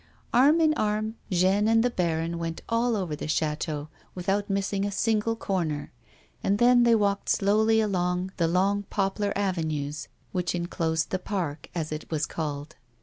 [0.33, 4.89] Arm in arm Jeanne and the baron went all over the ch§,teau without missing a
[4.91, 5.91] single corner,
[6.43, 11.91] and then they walked slowly along the long poplar avenues which enclosed the park, as
[11.91, 12.77] it was called.